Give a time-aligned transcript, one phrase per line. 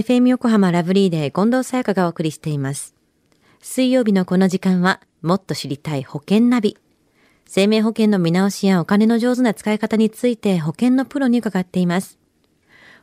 [0.00, 2.94] FM 横浜ラブリーデー近藤沙耶香がお送りしています。
[3.60, 6.78] 水曜日のこの時間は、もっと知りたい保険ナビ。
[7.44, 12.18] 生命保険の見直しやお金の上手な使い方について保険のプロに伺っています。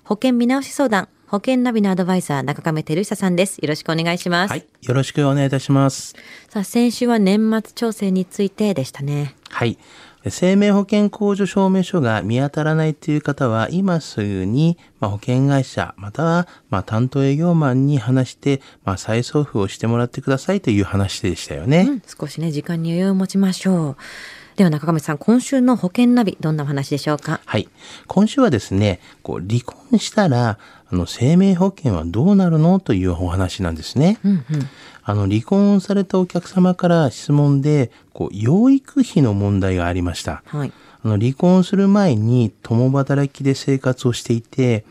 [0.06, 3.60] 保険見直し相談、保険ナビのアドバイザー、中亀照久さんです。
[3.60, 4.50] よろしくお願いします。
[4.50, 4.66] はい。
[4.82, 6.16] よろしくお願いいたします。
[6.50, 9.36] さあ、先週は年末調整についてでしたね。
[9.50, 9.78] はい。
[10.30, 21.88] 生命保険控除証明書が見当たらないという方は、今すぐに、まあ、保険会社、または、まあ、担当営業マンに話して、まあ、再送付をしてもらってくださいという話でしたよね。
[21.90, 23.98] うん、少しね、時間に余裕を持ちましょう。
[24.58, 27.40] では中亀さん、今週の保険ナビ、どんなお話でしょうか？
[27.46, 27.70] はい。
[28.08, 30.58] 今週はですね、こう、離婚したら、
[30.90, 32.80] あの、生命保険はどうなるの？
[32.80, 34.18] というお話なんですね。
[34.26, 34.42] うんうん。
[35.10, 40.44] あの、離婚されたお客様から質問で、こう、養育費の問題がありました。
[40.48, 40.74] はい。
[41.02, 44.84] あの、離婚する前に共働きで生活をしていて、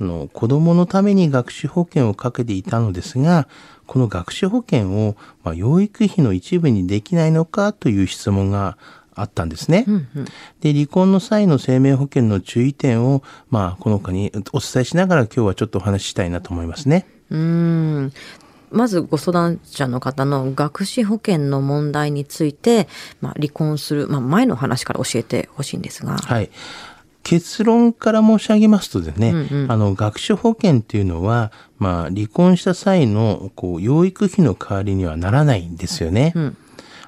[0.00, 3.48] あの、子供のために学習保険をかけていたのですが、
[3.88, 8.78] この学習保険を、まあ、養育費の一部にできないのかという質問が
[9.16, 9.86] あったんですね。
[9.88, 10.24] うんうん。
[10.60, 17.08] で、離婚の際の生命保険の注意点を、まあ、この他にお伝えしながら今日はちょっとお話ししたいなと思いますね。
[17.30, 18.12] うーん。
[18.74, 22.88] まずご相談者の方の学資保険の問題について、
[23.20, 26.16] まあ、離婚する、まあ、前の話から教えてほしいんですが。
[26.18, 26.50] はい。
[27.22, 36.32] 結論から申し上げますとですね、うんうんあの、学習保険っていうのは、まあ、離婚した際の、こう、養育費の代わりにはならないんですよね。
[36.34, 36.56] うん。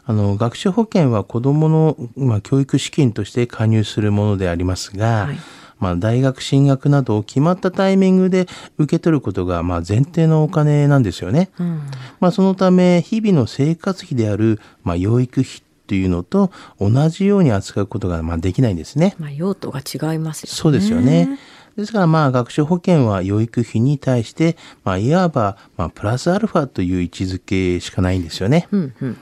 [0.07, 5.39] あの、学習保険は子供の、まあ、教育資金として加入するものでありますが、はい
[5.79, 8.47] まあ、大学進学など決まったタイミングで
[8.79, 11.51] 受け取ることが、まあ、前提のお金なんですよね。
[11.59, 11.81] うん。
[12.21, 19.15] まあ、そのため、日々の生活費である、まあ、養育費というのと同じように扱うことが、まあ、できないんですね。
[19.19, 20.55] まあ、用途が違いますよね。
[20.55, 21.39] そうですよね。
[21.77, 28.67] ですから、まあ、学習保険は養育費に対して、まあ、いわば、まあ、プラスアルファという位置づけしかないんですよね。
[28.73, 29.17] うんうん。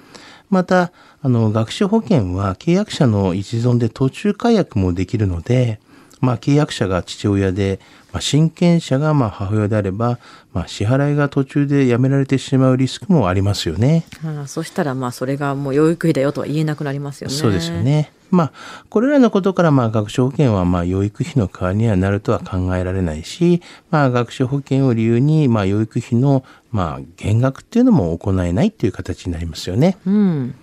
[0.51, 5.81] また、あの、学習保険は契約者の一存で途中解約もできるので、
[6.25, 7.79] まあ、契約者が父親で、
[8.13, 10.19] まあ、親権者がまあ母親であれば、
[10.53, 14.05] まあ、支払いが途中でやめられてしまうリスクもありますよね。
[14.25, 17.35] ああそしたらまあそれがもう養育費だよとは言えなくなりますよね。
[17.35, 17.79] そうですよ。
[17.79, 18.13] ね。
[18.31, 18.53] まあ、
[18.91, 29.99] これらのことから、まあ、学習保険は、まあ、養育費の代わりにはなるとは考えられないし、まあ、学習保険を理由に、まあ、養育費の、まあ、減額っていうのも行えないっていう形になりますよね。
[30.05, 30.55] うん。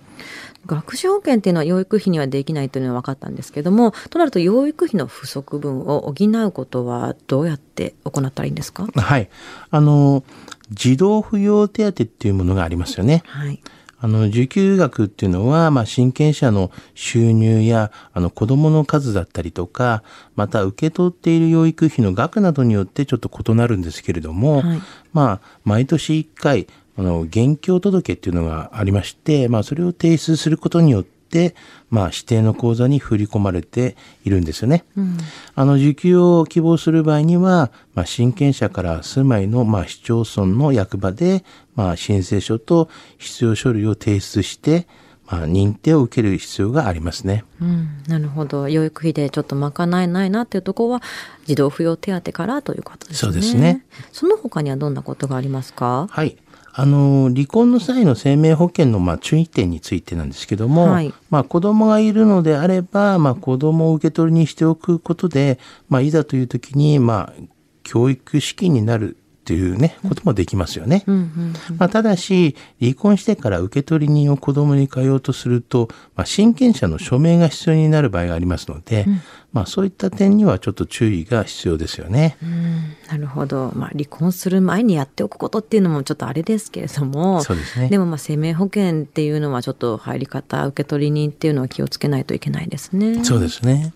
[0.66, 8.86] 学習保険っていうのは養育費にはできないというのは分かったんですけども、となると養育費の不足分を補うことはどうやって行ったらいいんですか？
[8.94, 9.28] はい。
[9.70, 10.24] あの、
[10.70, 13.22] 児童扶養手当っていうものがありますよね。
[13.26, 13.60] はい。
[14.04, 20.02] あの、受給額っていうのは、まあ、親権者の収入や、あの、子供の数だったりとか、
[20.34, 31.54] また、受け取っている養育費の額などによってちょっと異なるんですけれども、はいまあ、毎年1回、あの、現況届っていうのがありまして、まあ、それを提出することによって、
[31.88, 34.84] まあ、指定の口座に振り込まれているんですよね。
[34.96, 35.16] うん。
[35.54, 41.44] あの、受給を希望する場合には、まあ、親権者から住まいの、まあ、市町村の役場で、
[41.74, 44.86] まあ、申請書と必要書類を提出して、
[45.26, 47.44] まあ、認定を受ける必要がありますね。
[47.62, 48.68] うん、なるほど。
[48.68, 51.02] 養育費でちょっと賄えないなっていうところは、
[51.46, 53.32] 児童扶養手当からということですね。
[53.32, 53.86] そうですね。
[54.12, 56.08] その他にはどんなことがありますか？
[56.10, 56.36] はい。
[56.74, 67.42] あの、離婚の際の生命保険の、まあ、注意点についてなんですけども、はいまあ、子供がいるのであれば、まあ、子供を受け取りにしておくことで、まあ、いざという時に、まあ、
[67.82, 71.02] 教育資金になるっていうね、こともできますよね。
[71.06, 71.54] うんうん。
[71.76, 79.04] まあ、ただし、離婚してから受取人を子供に通おうとすると、まあ、親権者の署名が必要になる場合がありますので、
[79.52, 82.38] まあ、そういった点にはちょっと注意が必要ですよね。
[82.42, 83.70] うんなるほど。
[83.76, 93.22] まあ、離婚する前にやっておくことっていうのもちょっとあれですけれども、そうですねでもまあ生命保険っていうのはちょっと入り方、受取人っていうのは気をつけないといけないですね。
[93.24, 93.92] そうですね。